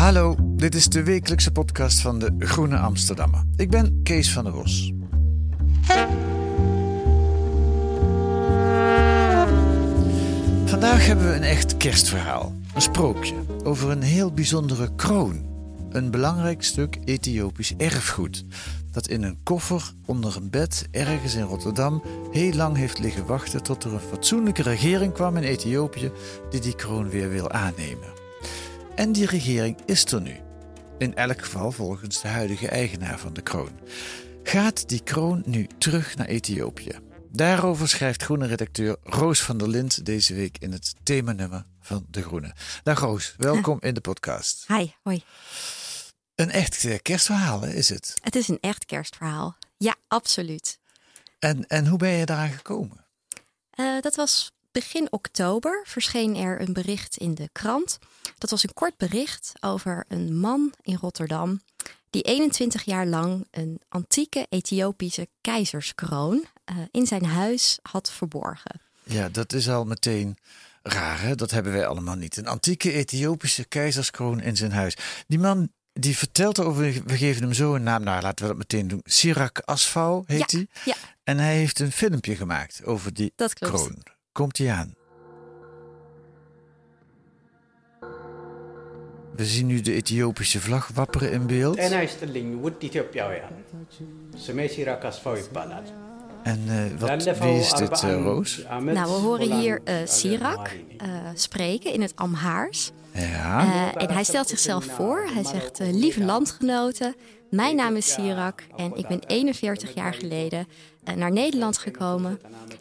[0.00, 3.42] Hallo, dit is de wekelijkse podcast van de Groene Amsterdammer.
[3.56, 4.92] Ik ben Kees van der Bos.
[10.64, 12.54] Vandaag hebben we een echt kerstverhaal.
[12.74, 15.44] Een sprookje over een heel bijzondere kroon.
[15.90, 18.44] Een belangrijk stuk Ethiopisch erfgoed.
[18.92, 23.62] Dat in een koffer onder een bed ergens in Rotterdam heel lang heeft liggen wachten
[23.62, 26.10] tot er een fatsoenlijke regering kwam in Ethiopië
[26.50, 28.19] die die kroon weer wil aannemen.
[29.00, 30.36] En die regering is er nu.
[30.98, 33.80] In elk geval volgens de huidige eigenaar van de kroon.
[34.42, 36.98] Gaat die kroon nu terug naar Ethiopië?
[37.32, 42.22] Daarover schrijft groene redacteur Roos van der Lind deze week in het themanummer van De
[42.22, 42.54] Groene.
[42.82, 44.64] Dag Roos, welkom in de podcast.
[44.66, 45.22] Hi, hoi.
[46.34, 48.14] Een echt kerstverhaal hè, is het.
[48.22, 49.56] Het is een echt kerstverhaal.
[49.76, 50.78] Ja, absoluut.
[51.38, 53.06] En, en hoe ben je daaraan gekomen?
[53.70, 57.98] Eh, dat was begin oktober verscheen er een bericht in de krant.
[58.38, 61.60] Dat was een kort bericht over een man in Rotterdam
[62.10, 68.80] die 21 jaar lang een antieke Ethiopische keizerskroon eh, in zijn huis had verborgen.
[69.02, 70.36] Ja, dat is al meteen
[70.82, 71.34] raar hè?
[71.34, 72.36] Dat hebben wij allemaal niet.
[72.36, 74.96] Een antieke Ethiopische keizerskroon in zijn huis.
[75.26, 78.58] Die man die vertelt over, we geven hem zo een naam, nou laten we dat
[78.58, 79.00] meteen doen.
[79.04, 80.66] Sirak Asfau heet ja, hij.
[80.84, 80.94] ja,
[81.24, 83.74] En hij heeft een filmpje gemaakt over die dat klopt.
[83.74, 84.02] kroon.
[84.32, 84.94] Komt hij aan?
[89.36, 91.76] We zien nu de Ethiopische vlag wapperen in beeld.
[91.76, 92.06] En hij
[96.66, 98.64] uh, wat, wie is dit, eh, Roos?
[98.68, 100.70] Nou, we horen hier uh, Sirak
[101.34, 102.90] spreken in het Amhaars.
[103.12, 103.94] Ja.
[103.94, 105.28] en hij stelt zichzelf voor.
[105.32, 107.14] Hij zegt, lieve landgenoten,
[107.50, 110.68] mijn naam is Sirak en ik ben 41 jaar geleden
[111.04, 112.40] eh, naar Nederland gekomen.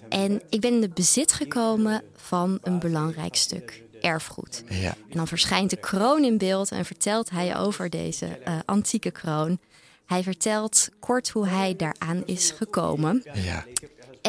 [0.09, 4.63] En ik ben in het bezit gekomen van een belangrijk stuk erfgoed.
[4.69, 4.96] ja.
[5.09, 9.59] En dan verschijnt de kroon in beeld en vertelt hij over deze eh, antieke kroon.
[10.06, 13.24] Hij vertelt kort hoe hij daaraan is gekomen.
[13.34, 13.66] ja.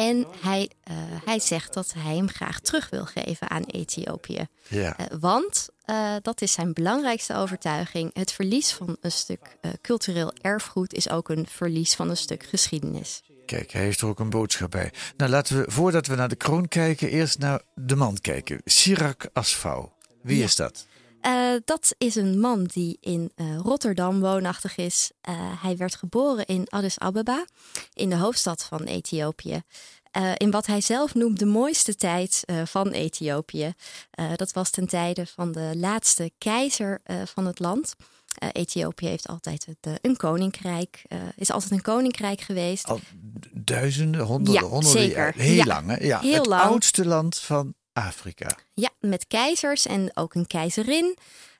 [0.01, 0.95] En hij, eh,
[1.25, 4.47] hij zegt dat hij hem graag terug wil geven aan Ethiopië.
[4.67, 4.97] ja.
[4.97, 8.09] Eh, want eh, dat is zijn belangrijkste overtuiging.
[8.13, 13.21] Het verlies van een stuk cultureel erfgoed is ook een verlies van een stuk geschiedenis.
[13.45, 14.93] Kijk, hij heeft er ook een boodschap bij.
[15.17, 18.61] Nou, laten we, voordat we naar de kroon kijken, eerst naar de man kijken.
[18.65, 19.89] Sirak Asfau.
[20.21, 20.43] Wie Ja.
[20.43, 20.85] is dat?
[21.21, 25.11] Eh, dat is een man die in eh, Rotterdam woonachtig is.
[25.21, 27.45] Eh, hij werd geboren in Addis Ababa,
[27.93, 29.61] in de hoofdstad van Ethiopië.
[30.37, 33.73] In wat hij zelf noemt de mooiste tijd van Ethiopië.
[34.35, 37.95] Dat was ten tijde van de laatste keizer van het land.
[38.51, 41.03] Ethiopië heeft altijd het, een koninkrijk,
[41.35, 42.85] is altijd een koninkrijk geweest.
[42.87, 42.99] Al
[43.51, 45.17] duizenden, honderden, Ja, honderden zeker.
[45.17, 45.33] jaar.
[45.35, 46.05] Heel Ja, lang, hè?
[46.05, 46.61] Ja, heel het lang.
[46.63, 47.73] oudste land van
[48.05, 48.57] Afrika.
[48.73, 51.17] Ja, met keizers en ook een keizerin.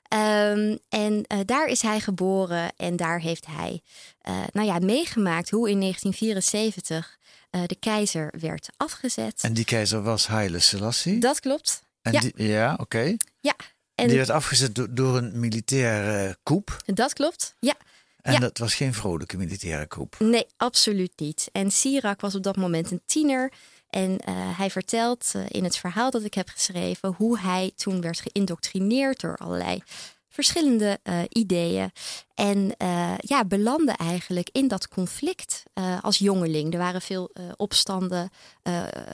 [0.08, 3.82] Ehm, en eh, daar is hij geboren en daar heeft hij
[4.20, 7.18] eh, nou ja, meegemaakt hoe in 1974
[7.50, 9.40] eh, de keizer werd afgezet.
[9.42, 11.18] En die keizer was Haile Selassie.
[11.18, 11.82] Dat klopt.
[12.02, 12.20] en ja.
[12.34, 13.16] ja oké.
[13.40, 13.54] Ja,
[13.94, 16.76] en Die werd afgezet do- door een militaire coup.
[16.84, 17.54] dat klopt.
[17.60, 17.74] Ja,
[18.20, 18.38] En Ja.
[18.38, 20.16] dat was geen vrolijke militaire coup.
[20.18, 21.48] nee, absoluut niet.
[21.52, 23.52] En Sirak was op dat moment een tiener.
[23.92, 28.00] En eh, hij vertelt eh, in het verhaal dat ik heb geschreven hoe hij toen
[28.00, 29.82] werd geïndoctrineerd door allerlei
[30.28, 31.92] verschillende eh, ideeën.
[32.34, 32.74] En
[33.18, 35.62] ja, belandde eigenlijk in dat conflict
[36.00, 36.72] als jongeling.
[36.72, 38.30] Er waren veel opstanden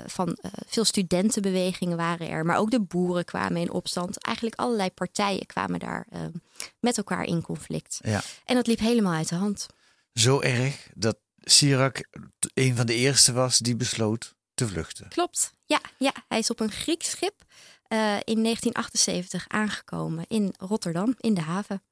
[0.07, 4.19] van veel studentenbewegingen waren er, maar ook de boeren kwamen in opstand.
[4.19, 6.07] Eigenlijk allerlei partijen kwamen daar
[6.81, 7.99] met elkaar in conflict.
[8.03, 8.23] Ja.
[8.45, 9.67] En dat liep helemaal uit de hand.
[10.13, 12.05] Zo erg dat Sirak
[12.55, 15.09] een van de eerste was die besloot te vluchten.
[15.09, 15.53] Klopt.
[15.67, 17.35] Ja, ja, hij is op een Grieks schip
[17.83, 21.83] eh, in 1978 aangekomen in Rotterdam, in de haven.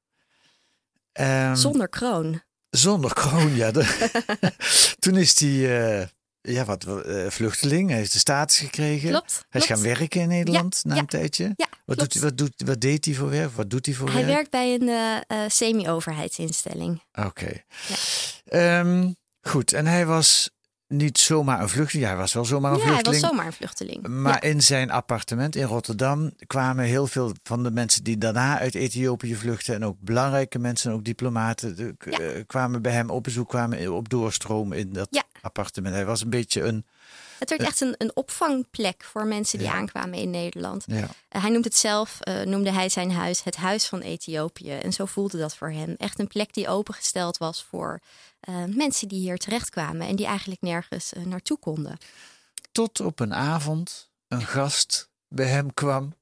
[1.13, 2.43] Ehm, Zonder kroon.
[2.71, 3.71] Zonder kroon, ja.
[3.77, 4.53] de-
[4.99, 6.07] Toen is hij eh,
[6.41, 7.89] ja, wat, eh, vluchteling.
[7.89, 9.11] Hij heeft de status gekregen.
[9.11, 11.53] Klopt, Hij is gaan werken in Nederland na ja, een tijdje.
[11.57, 13.51] Ja, wat, doet, hij- wat, doet, wat deed hij voor werk?
[13.53, 14.35] Wat doet hij voor Hij werk?
[14.35, 17.03] werkt bij een semi-overheidsinstelling.
[17.13, 17.63] Oké.
[17.89, 17.97] Ja.
[18.45, 20.51] Ehm, goed, en hij was
[20.89, 22.07] niet zomaar een vluchteling.
[22.07, 23.21] Ja, hij was wel zomaar een Ja, hij vluchteling.
[23.23, 24.07] was zomaar een vluchteling.
[24.09, 24.51] Maar Ja.
[24.51, 29.37] in zijn appartement in Rotterdam kwamen heel veel van de mensen die daarna uit Ethiopië
[29.37, 29.75] vluchtten.
[29.75, 32.19] En ook belangrijke mensen, ook diplomaten, de- k- Ja.
[32.19, 35.95] eh, kwamen bij hem op bezoek, kwamen op doorstroom in dat appartement.
[35.95, 36.85] Hij was een beetje een.
[37.39, 39.73] Het werd echt een, een opvangplek voor mensen die Ja.
[39.75, 40.85] aankwamen in Nederland.
[40.87, 41.09] Ja.
[41.29, 44.71] Eh, hij noemt het zelf, eh, noemde hij zijn huis het huis van Ethiopië.
[44.71, 45.95] En zo voelde dat voor hem.
[45.99, 48.01] Echt een plek die opengesteld was voor
[48.41, 50.07] eh, mensen die hier terechtkwamen.
[50.07, 51.97] En die eigenlijk nergens naartoe konden.
[52.73, 56.15] Tot op een avond een gast bij hem kwam.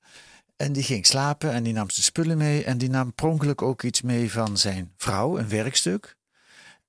[0.56, 2.64] En die ging slapen en die nam zijn spullen mee.
[2.64, 6.16] En die nam pronkelijk ook iets mee van zijn vrouw, een werkstuk.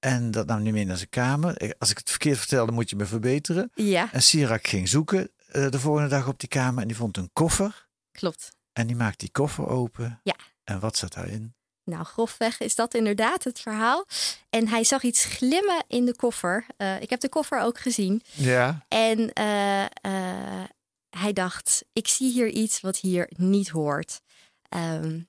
[0.05, 1.75] En dat nam hij mee naar zijn kamer.
[1.77, 3.71] Als ik het verkeerd vertelde, moet je me verbeteren.
[3.73, 6.81] Ja, En Sirak ging zoeken eh, de volgende dag op die kamer.
[6.81, 7.87] En die vond een koffer.
[8.11, 8.49] klopt.
[8.73, 10.19] En die maakt die koffer open.
[10.23, 10.35] Ja.
[10.63, 11.55] En wat zat daarin?
[11.83, 14.05] Nou, grofweg is dat inderdaad het verhaal.
[14.49, 16.65] En hij zag iets glimmen in de koffer.
[16.77, 18.21] Eh, ik heb de koffer ook gezien.
[18.31, 18.85] Ja.
[18.87, 20.63] En eh, eh,
[21.09, 24.21] hij dacht, ik zie hier iets wat hier niet hoort.
[24.69, 25.19] Ehm,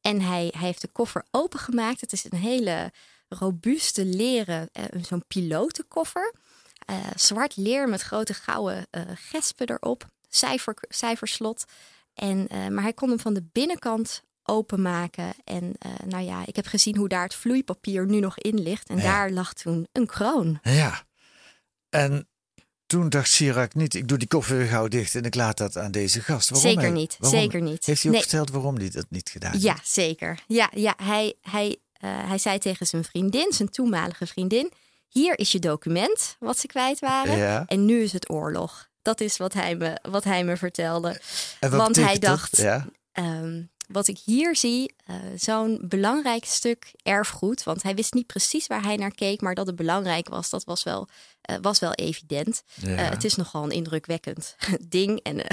[0.00, 2.00] en hij, hij heeft de koffer opengemaakt.
[2.00, 2.92] Het is een hele
[3.28, 6.34] robuuste leren, eh, zo'n pilotenkoffer.
[6.86, 10.06] Eh, zwart leer met grote gouden eh, gespen erop.
[10.28, 11.64] Cijfer, cijferslot.
[12.14, 15.32] En, maar hij kon hem van de binnenkant openmaken.
[15.44, 15.74] En
[16.06, 18.88] nou ja, ik heb gezien hoe daar het vloeipapier nu nog in ligt.
[18.88, 19.02] En Ja.
[19.02, 20.58] daar lag toen een kroon.
[20.62, 21.04] Ja.
[21.88, 22.28] En
[22.86, 25.76] toen dacht Sirak niet, ik doe die koffer weer gauw dicht en ik laat dat
[25.76, 26.48] aan deze gast.
[26.50, 27.86] Waarom Zeker hij- niet, waarom- zeker niet.
[27.86, 28.26] Heeft hij ook Nee.
[28.28, 29.62] verteld waarom hij dat niet gedaan heeft?
[29.64, 30.42] Ja, zeker.
[30.46, 31.76] Ja, ja hij, hij,
[32.06, 34.72] hij zei tegen zijn vriendin, zijn toenmalige vriendin:
[35.08, 37.36] Hier is je document, wat ze kwijt waren.
[37.36, 37.64] Ja.
[37.66, 38.88] En nu is het oorlog.
[39.02, 41.20] Dat is wat hij me, wat hij me vertelde.
[41.60, 42.20] Want hij dat?
[42.20, 42.86] dacht, Ja.
[43.12, 47.62] Ehm, wat ik hier zie, eh, zo'n belangrijk stuk erfgoed.
[47.62, 50.64] Want hij wist niet precies waar hij naar keek, maar dat het belangrijk was, dat
[50.64, 51.08] was wel,
[51.40, 52.62] eh, was wel evident.
[52.74, 52.96] Ja.
[52.96, 54.56] Eh, het is nogal een indrukwekkend
[54.88, 55.20] ding.
[55.22, 55.46] En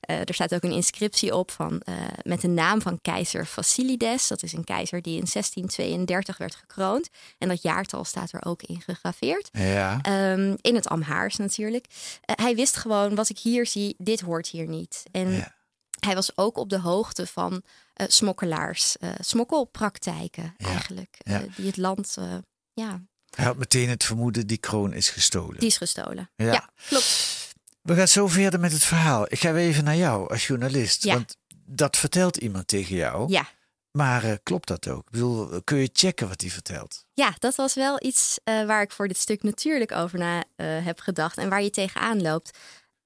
[0.00, 1.82] er staat ook een inscriptie op van,
[2.22, 4.28] met de naam van keizer Fasilides.
[4.28, 7.08] Dat is een keizer die in 1632 werd gekroond.
[7.38, 9.48] En dat jaartal staat er ook in gegraveerd.
[9.52, 9.98] Ja.
[10.02, 11.86] Ehm, in het Amhaars natuurlijk.
[12.20, 15.02] Hij wist gewoon, wat ik hier zie, dit hoort hier niet.
[15.12, 15.52] En Ja.
[16.06, 17.62] Hij was ook op de hoogte van
[17.94, 21.16] eh, smokkelaars, eh, smokkelpraktijken Ja, eigenlijk.
[21.18, 21.40] ja.
[21.42, 22.16] eh, die het land,
[22.72, 23.00] ja,
[23.30, 25.58] Hij had meteen het vermoeden, die kroon is gestolen.
[25.58, 26.30] die is gestolen.
[26.36, 26.52] Ja.
[26.52, 27.30] Ja, klopt.
[27.82, 29.24] We gaan zo verder met het verhaal.
[29.28, 31.04] Ik ga weer even naar jou als journalist.
[31.04, 33.30] Want dat vertelt iemand tegen jou.
[33.32, 33.48] Ja.
[33.90, 35.04] Maar klopt dat ook?
[35.06, 37.04] Ik bedoel, kun je checken wat hij vertelt?
[37.12, 41.38] Ja, dat was wel iets waar ik voor dit stuk natuurlijk over na heb gedacht
[41.38, 42.58] en waar je tegenaan loopt.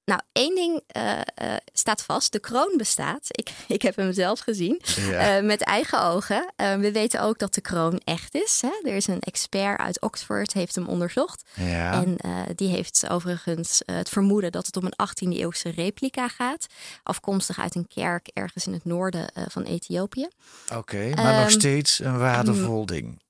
[0.06, 2.32] Nou, één ding eh, eh, staat vast.
[2.32, 3.26] De kroon bestaat.
[3.29, 4.81] Ik, ik heb hem zelf gezien.
[4.97, 5.37] Ja.
[5.37, 6.53] eh, met eigen ogen.
[6.56, 8.61] We weten ook dat de kroon echt is.
[8.62, 8.88] Hè?
[8.91, 11.43] Er is een expert uit Oxford, heeft hem onderzocht.
[11.55, 11.93] Ja.
[11.93, 12.17] En
[12.55, 16.67] die heeft overigens het vermoeden dat het om een 18e eeuwse replica gaat.
[17.02, 20.29] Afkomstig uit een kerk ergens in het noorden van Ethiopië.
[20.75, 23.20] Oké, maar nog Ehm, steeds een waardevol ding.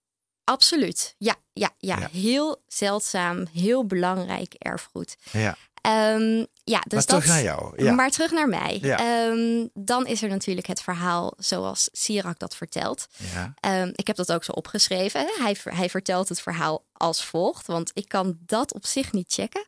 [0.45, 1.15] Absoluut.
[1.19, 2.09] Ja, ja, ja, Ja.
[2.13, 5.17] heel zeldzaam, heel belangrijk erfgoed.
[5.31, 5.57] Ja.
[5.87, 7.83] Ehm, ja, dus maar terug dat, naar jou.
[7.85, 7.93] Ja.
[7.93, 8.79] Maar terug naar mij.
[8.83, 8.99] Ja.
[8.99, 13.07] Ehm, dan is er natuurlijk het verhaal zoals Sirak dat vertelt.
[13.33, 13.55] ja.
[13.61, 15.27] Ehm, ik heb dat ook zo opgeschreven.
[15.39, 19.65] Hij, hij vertelt het verhaal als volgt, want ik kan dat op zich niet checken.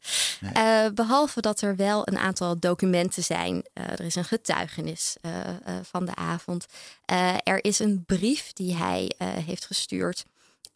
[0.53, 3.63] Eh, behalve dat er wel een aantal documenten zijn.
[3.73, 5.31] Eh, er is een getuigenis eh,
[5.83, 6.67] van de avond.
[7.43, 10.25] Er is een brief die hij heeft gestuurd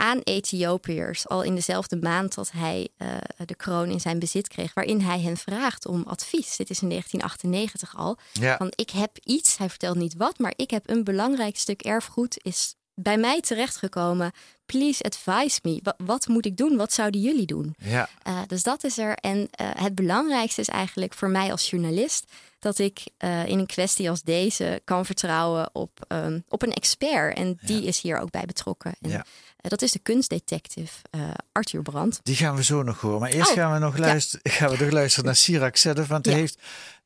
[0.02, 3.08] aan Ethiopiërs al in dezelfde maand dat hij eh,
[3.46, 6.56] de kroon in zijn bezit kreeg, waarin hij hen vraagt om advies.
[6.56, 8.18] Dit is in 1998 al.
[8.32, 8.56] Ja.
[8.56, 12.38] Van ik heb iets, hij vertelt niet wat, maar ik heb een belangrijk stuk erfgoed
[12.42, 14.32] is bij mij terechtgekomen.
[14.66, 15.80] Please advise me.
[15.82, 16.76] Wa- wat moet ik doen?
[16.76, 17.74] Wat zouden jullie doen?
[17.78, 18.08] Ja.
[18.28, 19.14] Uh, dus dat is er.
[19.14, 23.66] En uh, het belangrijkste is eigenlijk voor mij als journalist dat ik uh, in een
[23.66, 27.36] kwestie als deze kan vertrouwen op, um, op een expert.
[27.36, 27.88] En die ja.
[27.88, 28.94] is hier ook bij betrokken.
[29.00, 29.24] En, ja.
[29.70, 32.20] Dat is de kunstdetective uh, Arthur Brandt.
[32.22, 33.20] Die gaan we zo nog horen.
[33.20, 34.56] Maar eerst Oh, gaan we nog luisteren, ja.
[34.58, 36.06] gaan we nog luisteren naar Sirak zelf.
[36.06, 36.58] Want hij heeft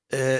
[0.08, 0.36] uh,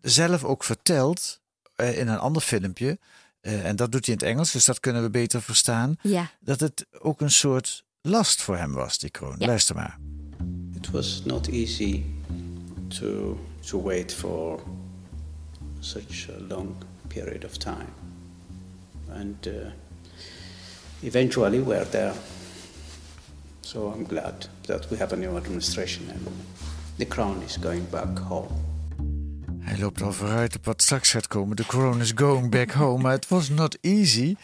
[0.00, 1.40] zelf ook verteld
[1.76, 2.98] in een ander filmpje.
[3.40, 5.96] en dat doet hij in het Engels, dus dat kunnen we beter verstaan.
[6.02, 6.30] Ja.
[6.40, 9.36] Dat het ook een soort last voor hem was, die kroon.
[9.38, 9.46] Ja.
[9.46, 9.98] Luister maar.
[10.74, 12.02] It was not easy
[12.88, 14.62] to, to wait for
[15.80, 16.74] such a long
[17.08, 17.88] period of time.
[19.08, 19.52] And uh,
[21.02, 22.12] eventually we're there.
[23.60, 26.26] So I'm glad that we have a new administration and
[26.96, 28.64] the crown is going back home.
[29.60, 31.56] Hij loopt al vooruit op wat straks gaat komen.
[31.56, 33.02] The crown is going back home.
[33.02, 34.36] Maar het was not easy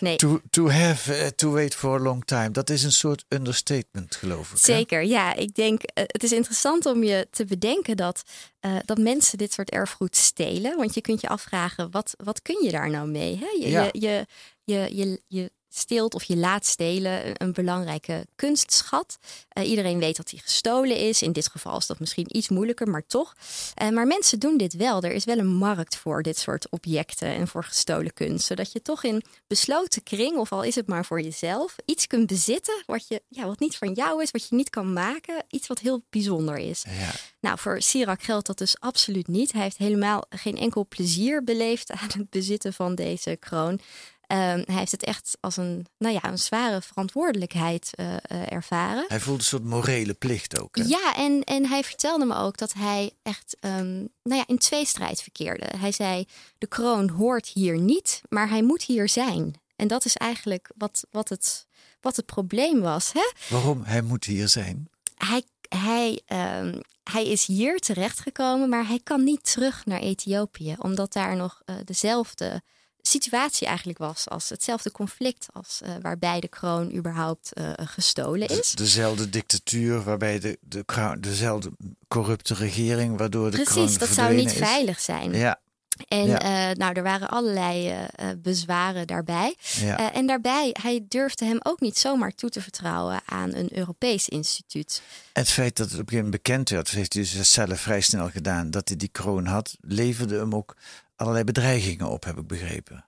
[0.00, 0.16] Nee.
[0.16, 2.50] to, to have uh, to wait for a long time.
[2.50, 4.52] Dat is een soort understatement, geloof ik.
[4.52, 4.58] hè?
[4.74, 5.34] Zeker, ja.
[5.34, 8.22] Ik denk, eh, het is interessant om je te bedenken dat,
[8.60, 10.76] eh, dat mensen dit soort erfgoed stelen.
[10.76, 13.36] Want je kunt je afvragen, wat, wat kun je daar nou mee?
[13.38, 13.64] Hè?
[13.66, 13.82] Je, Ja.
[13.92, 14.26] je, je,
[14.64, 19.18] je, je, je steelt of je laat stelen een, belangrijke kunstschat.
[19.48, 21.22] Eh, iedereen weet dat die gestolen is.
[21.22, 23.34] In dit geval is dat misschien iets moeilijker, maar toch.
[23.74, 25.02] Eh, maar mensen doen dit wel.
[25.02, 28.46] Er is wel een markt voor dit soort objecten en voor gestolen kunst.
[28.46, 32.26] Zodat je toch in besloten kring, of al is het maar voor jezelf, iets kunt
[32.26, 35.44] bezitten wat, je, ja, wat niet van jou is, wat je niet kan maken.
[35.48, 36.84] Iets wat heel bijzonder is.
[36.88, 37.10] Ja.
[37.40, 39.52] Nou, voor Sirac geldt dat dus absoluut niet.
[39.52, 43.80] Hij heeft helemaal geen enkel plezier beleefd aan het bezitten van deze kroon.
[44.30, 49.04] Ehm, hij heeft het echt als een, nou ja, een zware verantwoordelijkheid eh, eh, ervaren.
[49.08, 50.76] Hij voelt een soort morele plicht ook.
[50.76, 50.82] Hè?
[50.82, 55.22] Ja, en, en hij vertelde me ook dat hij echt ehm, nou ja, in tweestrijd
[55.22, 55.66] verkeerde.
[55.76, 56.26] Hij zei,
[56.58, 59.60] de kroon hoort hier niet, maar hij moet hier zijn.
[59.76, 61.66] En dat is eigenlijk wat, wat, het,
[62.00, 63.12] wat het probleem was.
[63.12, 63.30] Hè?
[63.48, 63.82] Waarom?
[63.82, 64.88] Hij moet hier zijn.
[65.14, 70.76] Hij, hij, ehm, hij is hier terechtgekomen, maar hij kan niet terug naar Ethiopië.
[70.78, 72.62] Omdat daar nog eh, dezelfde
[73.02, 74.28] situatie eigenlijk was.
[74.28, 78.70] Als hetzelfde conflict als eh, waarbij de kroon überhaupt eh, gestolen De- is.
[78.70, 81.70] dezelfde dictatuur waarbij de, de kroon, dezelfde
[82.08, 84.56] corrupte regering waardoor de kroon Precies, dat zou niet is.
[84.56, 85.32] veilig zijn.
[85.34, 85.60] Ja,
[86.08, 86.38] En Ja.
[86.70, 87.94] eh, nou, er waren allerlei
[88.38, 89.54] bezwaren daarbij.
[89.80, 90.12] ja.
[90.12, 95.02] En daarbij, hij durfde hem ook niet zomaar toe te vertrouwen aan een Europees instituut.
[95.32, 98.00] Het feit dat het op een gegeven moment bekend werd, heeft hij dus zelf vrij
[98.00, 100.76] snel gedaan, dat hij die kroon had, leverde hem ook
[101.20, 103.04] allerlei bedreigingen op, heb ik begrepen.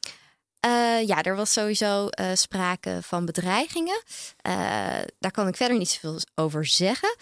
[0.61, 4.03] Eh, ja, er was sowieso eh, sprake van bedreigingen.
[4.37, 4.53] Eh,
[5.19, 7.17] daar kan ik verder niet zoveel over zeggen.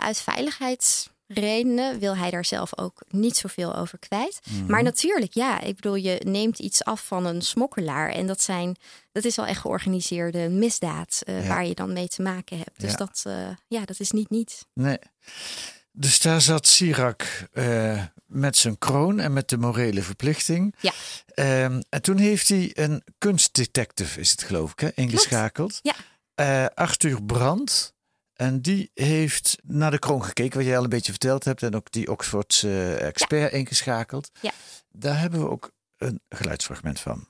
[0.00, 4.40] Uit veiligheidsredenen wil hij daar zelf ook niet zoveel over kwijt.
[4.68, 8.08] Maar natuurlijk, ja, ik bedoel, je neemt iets af van een smokkelaar.
[8.10, 8.76] En dat, zijn,
[9.12, 11.46] dat is wel echt georganiseerde misdaad Ja.
[11.46, 12.80] waar je dan mee te maken hebt.
[12.80, 12.96] Dus Ja.
[12.96, 13.24] dat,
[13.68, 14.64] ja, dat is niet niets.
[14.74, 14.98] Nee.
[15.92, 20.74] Dus daar zat Sirac eh, met zijn kroon en met de morele verplichting.
[20.80, 20.92] Ja.
[21.26, 25.78] Ehm, en toen heeft hij een kunstdetective, is het geloof ik, hè, ingeschakeld.
[25.82, 25.94] Ja.
[26.34, 27.94] Eh, Arthur Brandt.
[28.32, 31.62] En die heeft naar de kroon gekeken, wat jij al een beetje verteld hebt.
[31.62, 34.30] En ook die Oxfordse eh, expert ingeschakeld.
[34.40, 34.50] Ja.
[34.90, 37.26] Daar hebben we ook een geluidsfragment van.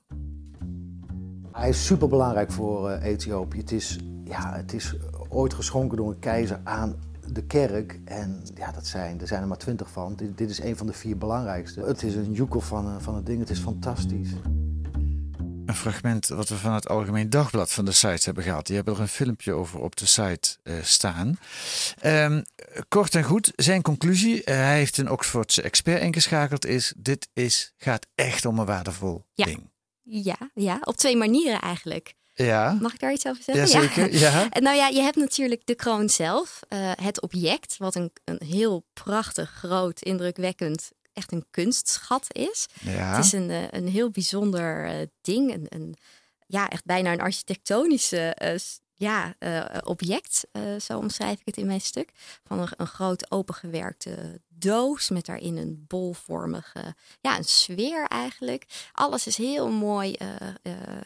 [1.52, 3.58] Hij is superbelangrijk voor eh, Ethiopië.
[3.58, 4.94] Het is, ja, het is
[5.28, 8.00] ooit geschonken door een keizer aan de kerk.
[8.04, 10.16] En ja, dat zijn, er zijn er maar twintig van.
[10.16, 11.80] Dit, dit is een van de vier belangrijkste.
[11.80, 13.38] Het is een joekel van, een- van het ding.
[13.40, 14.30] Het is fantastisch.
[15.66, 18.66] Een fragment wat we van het Algemeen Dagblad van de site hebben gehad.
[18.66, 21.36] Die hebben er een filmpje over op de site eh, staan.
[22.00, 22.42] Ehm,
[22.88, 27.72] kort en goed, zijn conclusie, eh, hij heeft een Oxfordse expert ingeschakeld, is dit is,
[27.76, 29.44] gaat echt om een waardevol Ja.
[29.44, 29.70] ding.
[30.02, 32.14] Ja, ja, op twee manieren eigenlijk.
[32.34, 33.80] Ja, Mag ik daar iets over zeggen?
[33.80, 34.50] Jazeker, ja.
[34.50, 38.40] En Nou ja, je hebt natuurlijk de kroon zelf, eh, het object, wat een, een
[38.46, 42.66] heel prachtig, groot, indrukwekkend, echt een kunstschat is.
[42.80, 43.16] ja.
[43.16, 45.96] Het is een, eh, een heel bijzonder eh, ding, een, een,
[46.46, 48.36] ja, echt bijna een architectonische
[49.02, 52.10] ja, eh, object, eh, zo omschrijf ik het in mijn stuk.
[52.44, 58.88] Van een, een groot opengewerkte doos met daarin een bolvormige, ja, een sfeer eigenlijk.
[58.92, 60.28] Alles is heel mooi eh,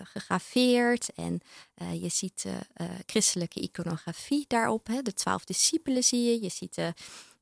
[0.03, 1.41] gegraveerd en
[1.93, 2.45] je ziet
[3.07, 4.87] christelijke iconografie daarop.
[4.87, 5.03] Hè.
[5.03, 6.95] De twaalf discipelen zie je, je ziet de,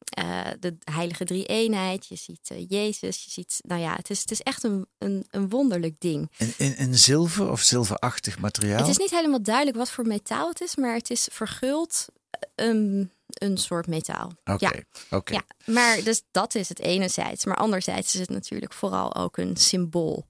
[0.04, 4.30] eh, de heilige drie-eenheid, je ziet eh, Jezus, je ziet, nou ja, het is, het
[4.30, 6.30] is echt een, een, een wonderlijk ding.
[6.36, 8.78] In, in, in zilver of zilverachtig materiaal.
[8.78, 12.40] Het is niet helemaal duidelijk wat voor metaal het is, maar het is verguld eh,
[12.66, 14.32] een, een soort metaal.
[14.44, 14.72] Oké, Ja.
[15.10, 15.32] oké.
[15.32, 17.44] Ja, maar dus dat is het enerzijds.
[17.44, 20.26] Maar anderzijds is het natuurlijk vooral ook een symbool.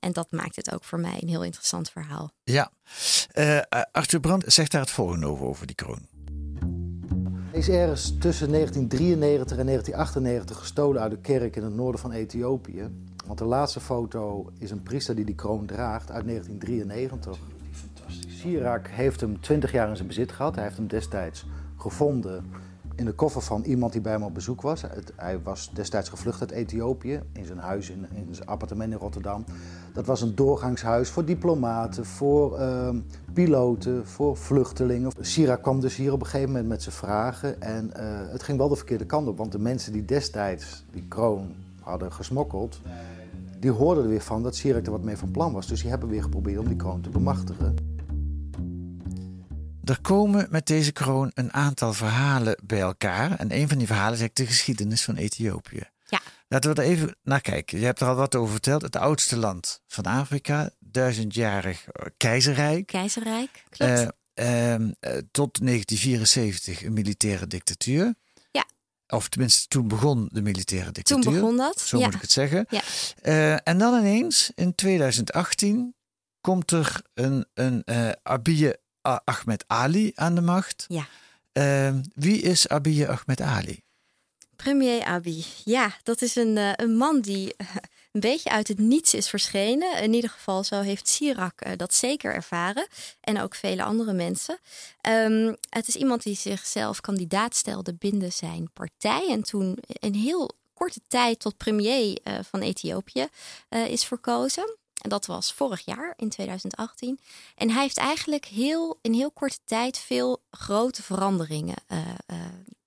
[0.00, 2.30] En dat maakt het ook voor mij een heel interessant verhaal.
[2.44, 2.72] Ja.
[3.92, 6.08] Arthur Brandt zegt daar het volgende over, over die kroon.
[7.54, 12.12] Hij is ergens tussen 1993 en 1998 gestolen uit de kerk in het noorden van
[12.12, 12.88] Ethiopië.
[13.26, 17.38] Want de laatste foto is een priester die die kroon draagt uit 1993.
[18.28, 20.54] Sirac heeft hem 20 jaar in zijn bezit gehad.
[20.54, 21.46] Hij heeft hem destijds
[21.76, 22.44] gevonden
[22.94, 24.82] in de koffer van iemand die bij hem op bezoek was.
[25.16, 29.44] Hij was destijds gevlucht uit Ethiopië in zijn huis, in, in zijn appartement in Rotterdam.
[29.92, 32.98] Dat was een doorgangshuis voor diplomaten, voor ehm,
[33.34, 35.12] piloten, voor vluchtelingen.
[35.20, 37.60] Sirac kwam dus hier op een gegeven moment met zijn vragen.
[37.60, 41.08] En eh, het ging wel de verkeerde kant op, want de mensen die destijds die
[41.08, 42.80] kroon hadden gesmokkeld,
[43.60, 45.66] die hoorden er weer van dat Sirac er wat mee van plan was.
[45.66, 47.74] Dus die hebben weer geprobeerd om die kroon te bemachtigen.
[49.84, 53.36] er komen met deze kroon een aantal verhalen bij elkaar.
[53.38, 55.93] En een van die verhalen is de geschiedenis van Ethiopië.
[56.54, 57.78] Laten we er even naar kijken.
[57.78, 58.82] Je hebt er al wat over verteld.
[58.82, 62.86] Het oudste land van Afrika, duizendjarig keizerrijk.
[62.86, 63.92] Keizerrijk, klopt.
[64.34, 68.14] Eh, ehm, eh, tot 1974 een militaire dictatuur.
[68.50, 68.64] Ja.
[69.06, 71.32] Of tenminste, toen begon de militaire Toen dictatuur.
[71.32, 71.80] begon dat.
[71.80, 72.04] Zo ja.
[72.04, 72.66] moet ik het zeggen.
[72.68, 72.82] Ja.
[73.22, 75.94] Eh, en dan ineens, in 2018,
[76.40, 77.84] komt er een, een
[78.22, 80.84] Abiy Ahmed Ali aan de macht.
[80.88, 81.06] Ja.
[81.52, 83.83] Eh, wie is Abiy Ahmed Ali?
[84.64, 85.44] Premier Abiy.
[85.64, 87.54] Ja, dat is een, eh, een man die
[88.12, 90.02] een beetje uit het niets is verschenen.
[90.02, 92.86] In ieder geval, zo heeft Sirak eh, dat zeker ervaren.
[93.20, 94.58] En ook vele andere mensen.
[95.00, 99.28] Ehm, het is iemand die zichzelf kandidaat stelde binnen zijn partij.
[99.28, 103.26] En toen in heel korte tijd tot premier eh, van Ethiopië
[103.68, 104.76] is verkozen.
[105.00, 107.18] En dat was vorig jaar, in 2018.
[107.54, 111.98] En hij heeft eigenlijk heel, in heel korte tijd veel grote veranderingen eh,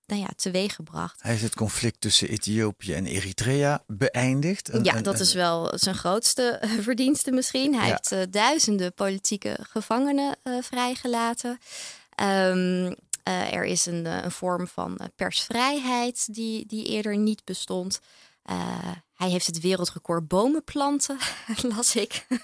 [0.08, 1.22] nou ja, teweeggebracht.
[1.22, 4.68] Hij heeft het conflict tussen Ethiopië en Eritrea beëindigd.
[4.68, 7.74] En- Ja, en- dat en- is wel zijn grootste eh, verdienste misschien.
[7.74, 7.90] Hij Ja.
[7.90, 11.58] heeft eh, duizenden politieke gevangenen eh, vrijgelaten.
[12.14, 18.00] Ehm, eh, er is een, een vorm van persvrijheid die, die eerder niet bestond.
[19.28, 21.18] Hij heeft het wereldrecord bomen planten,
[21.76, 22.26] las ik.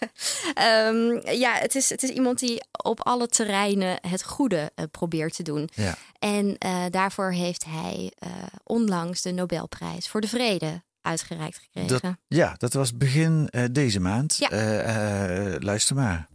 [0.54, 5.34] Ehm, ja, het is, het is iemand die op alle terreinen het goede eh, probeert
[5.34, 5.68] te doen.
[5.74, 5.96] Ja.
[6.18, 8.30] En eh, daarvoor heeft hij eh,
[8.64, 12.00] onlangs de Nobelprijs voor de Vrede uitgereikt gekregen.
[12.00, 14.36] Dat, ja, dat was begin eh, deze maand.
[14.36, 14.50] Ja.
[14.50, 16.28] Eh, eh, luister maar.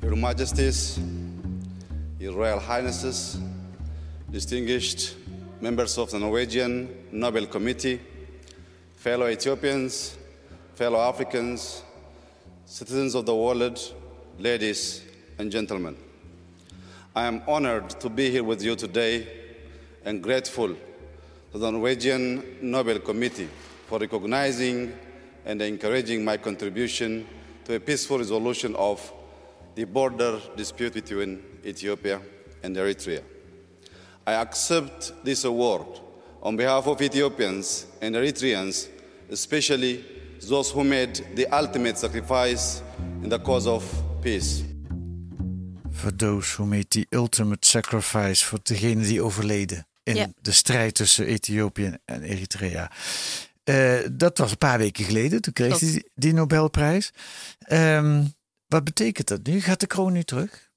[0.00, 0.96] Your Majesties,
[2.16, 3.34] Your Royal Highnesses,
[4.30, 5.16] distinguished
[5.58, 8.00] members of the Norwegian Nobel Committee,
[9.02, 10.16] fellow Ethiopians,
[10.76, 11.82] fellow Africans,
[12.66, 13.76] citizens of the world,
[14.38, 15.02] ladies
[15.38, 15.96] and gentlemen.
[17.16, 19.26] I am honored to be here with you today
[20.04, 20.68] and grateful
[21.50, 23.48] to the Norwegian Nobel Committee
[23.88, 24.96] for recognizing
[25.46, 27.26] and encouraging my contribution
[27.64, 29.12] to a peaceful resolution of
[29.74, 32.22] the border dispute between Ethiopia
[32.62, 33.24] and Eritrea.
[34.24, 35.88] I accept this award
[36.42, 38.88] on behalf of Ethiopians and Eritreans,
[39.30, 40.04] especially
[40.48, 42.82] those who made the ultimate sacrifice
[43.22, 43.84] in the cause of
[44.20, 44.62] peace.
[45.90, 48.44] Voor those who made the ultimate sacrifice.
[48.44, 52.90] Voor degenen die overleden in de strijd tussen Ethiopië en Eritrea.
[53.64, 55.40] Eh, dat was een paar weken geleden.
[55.40, 57.12] Toen kreeg hij die, die Nobelprijs.
[57.58, 58.24] Ehm,
[58.66, 59.60] wat betekent dat nu?
[59.60, 60.70] Gaat de kroon nu terug?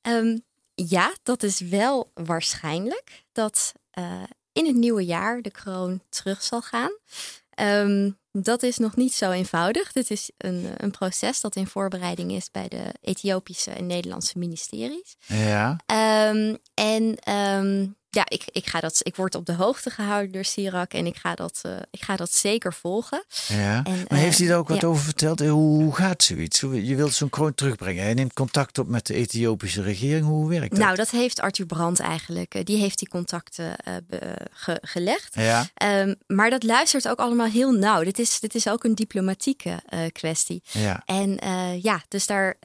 [0.00, 0.38] Ehm,
[0.74, 6.62] ja, dat is wel waarschijnlijk dat eh, in het nieuwe jaar de kroon terug zal
[6.62, 6.90] gaan.
[7.50, 9.92] Ehm, dat is nog niet zo eenvoudig.
[9.92, 15.16] Dit is een, een proces dat in voorbereiding is bij de Ethiopische en Nederlandse ministeries.
[15.26, 15.76] Ja.
[15.86, 17.86] Ehm, en ehm,
[18.18, 21.16] ja, ik, ik, ga dat, ik word op de hoogte gehouden door Sirak en ik
[21.16, 23.24] ga dat, eh, ik ga dat zeker volgen.
[23.46, 23.82] ja.
[23.84, 24.86] En, maar heeft eh, hij daar ook wat ja.
[24.86, 25.40] over verteld?
[25.40, 26.60] Eh, Hoe, gaat zoiets?
[26.60, 28.02] Je wilt zo'n kroon terugbrengen.
[28.02, 30.26] Hij neemt contact op met de Ethiopische regering.
[30.26, 30.78] Hoe werkt dat?
[30.78, 32.66] Nou, dat heeft Arthur Brandt eigenlijk.
[32.66, 33.76] Die heeft die contacten
[34.52, 35.34] ge- gelegd.
[35.34, 35.66] Ja.
[35.74, 38.04] Ehm, maar dat luistert ook allemaal heel nauw.
[38.04, 40.62] Dit is, dit is ook een diplomatieke kwestie.
[40.70, 41.02] Ja.
[41.06, 41.38] En
[41.82, 42.56] ja, dus daar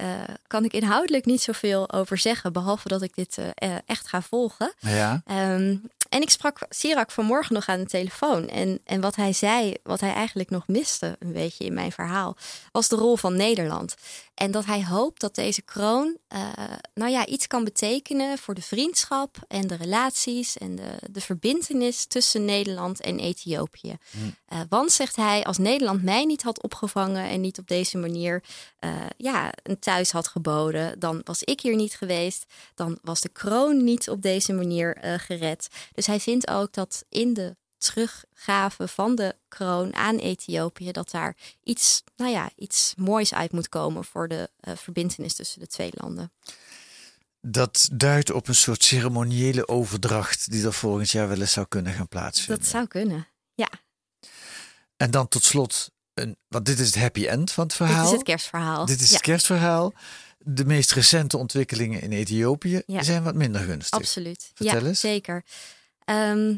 [0.47, 2.53] kan ik inhoudelijk niet zoveel over zeggen.
[2.53, 4.73] Behalve dat ik dit eh, echt ga volgen.
[4.79, 5.21] Ja.
[5.43, 5.75] Ehm,
[6.09, 8.47] en ik sprak Sirak vanmorgen nog aan de telefoon.
[8.47, 12.35] En, en wat hij zei, wat hij eigenlijk nog miste, een beetje in mijn verhaal,
[12.71, 13.95] was de rol van Nederland.
[14.33, 16.51] En dat hij hoopt dat deze kroon, eh,
[16.93, 22.05] nou ja, iets kan betekenen voor de vriendschap en de relaties en de, de verbintenis
[22.05, 23.97] tussen Nederland en Ethiopië.
[24.45, 28.43] Eh, want, zegt hij, als Nederland mij niet had opgevangen en niet op deze manier
[28.79, 32.45] eh, ja, een thuis had geboden, dan was ik hier niet geweest.
[32.75, 35.67] Dan was de kroon niet op deze manier gered.
[35.93, 41.35] Dus hij vindt ook dat in de teruggave van de kroon aan Ethiopië, dat daar
[41.63, 45.89] iets, nou ja, iets moois uit moet komen voor de eh verbintenis tussen de twee
[45.93, 46.31] landen.
[47.41, 51.93] Dat duidt op een soort ceremoniële overdracht die er volgend jaar wel eens zou kunnen
[51.93, 52.57] gaan plaatsvinden.
[52.63, 53.27] Dat zou kunnen.
[53.53, 53.69] Ja,
[54.97, 57.95] En dan tot slot, een, want dit is het happy end van het verhaal.
[58.03, 58.85] dit is het kerstverhaal.
[58.85, 59.93] Dit is ja, het kerstverhaal.
[60.37, 63.03] De meest recente ontwikkelingen in Ethiopië Ja.
[63.03, 63.99] zijn wat minder gunstig.
[63.99, 64.51] Absoluut.
[64.53, 64.99] Vertel ja, eens.
[64.99, 65.43] zeker.
[66.05, 66.57] Ehm,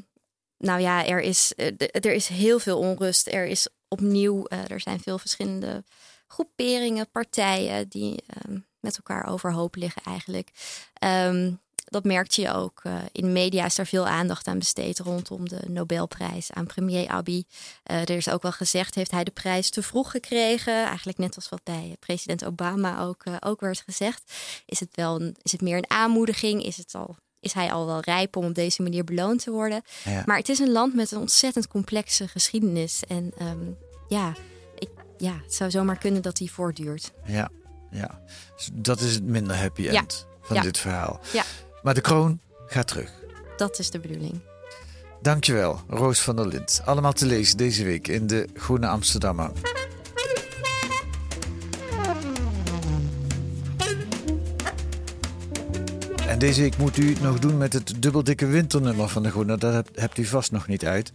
[0.57, 3.27] nou ja, er is, eh, er is heel veel onrust.
[3.27, 5.83] Er is opnieuw, eh, er zijn veel verschillende
[6.27, 10.49] groeperingen, partijen die ehm, met elkaar overhoop liggen eigenlijk.
[10.93, 11.53] Ehm,
[11.85, 12.81] dat merkte je ook.
[12.83, 17.43] Uh, in media is daar veel aandacht aan besteed rondom de Nobelprijs aan premier Abiy.
[17.83, 20.73] Er is ook wel gezegd, heeft hij de prijs te vroeg gekregen?
[20.73, 24.33] Eigenlijk net als wat bij president Obama ook, ook werd gezegd.
[24.65, 26.63] Is het, wel is het meer een aanmoediging?
[26.63, 27.15] Is, het al,
[27.45, 29.83] is hij al wel rijp om op deze manier beloond te worden?
[30.03, 30.23] Ja.
[30.25, 33.03] Maar het is een land met een ontzettend complexe geschiedenis.
[33.07, 33.77] En um,
[34.07, 34.33] ja,
[34.75, 37.11] ik, ja, het zou zomaar kunnen dat die voortduurt.
[37.25, 37.49] Ja,
[37.91, 38.21] ja.
[38.55, 40.37] Dus dat is het minder happy end ja.
[40.47, 40.61] van ja.
[40.61, 41.19] dit verhaal.
[41.33, 41.43] Ja.
[41.83, 43.11] Maar de kroon gaat terug.
[43.57, 44.39] Dat is de bedoeling.
[45.21, 46.81] Dankjewel, Roos van der Lind.
[46.85, 49.51] Allemaal te lezen deze week in de Groene Amsterdammer.
[56.37, 59.57] Deze week moet u nog doen met het dubbeldikke winternummer van de Groene.
[59.57, 61.11] Dat hebt, hebt u vast nog niet uit.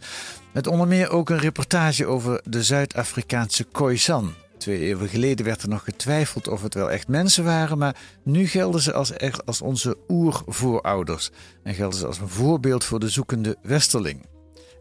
[0.53, 4.35] Met onder meer ook een reportage over de Zuid-Afrikaanse Khoisan.
[4.59, 8.47] Twee eeuwen geleden werd er nog getwijfeld of het wel echt mensen waren, maar nu
[8.47, 11.31] gelden ze als, echt als onze oervoorouders
[11.63, 14.27] en gelden ze als een voorbeeld voor de zoekende westerling.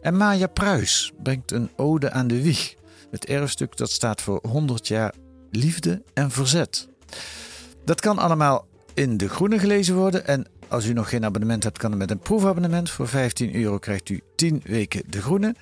[0.00, 2.74] En Maya Pruis brengt een ode aan de wieg,
[3.10, 5.14] het erfstuk dat staat voor 100 jaar
[5.50, 6.88] liefde en verzet.
[7.84, 8.68] Dat kan allemaal
[9.00, 12.10] in de groene gelezen worden en als u nog geen abonnement hebt, kan het met
[12.10, 12.90] een proefabonnement.
[12.90, 15.54] Voor 15 euro krijgt u 10 weken de groene.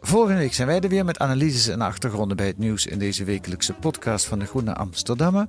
[0.00, 3.24] Volgende week zijn wij er weer met analyses en achtergronden bij het nieuws in deze
[3.24, 5.46] wekelijkse podcast van de Groene Amsterdammer.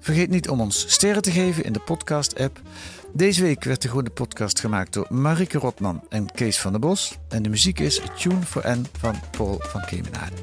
[0.00, 2.60] Vergeet niet om ons sterren te geven in de podcast-app.
[3.12, 7.18] Deze week werd de Groene Podcast gemaakt door Marike Rotman en Kees van der Bos.
[7.28, 10.34] En de muziek is Tune for N van Paul van Kemenade.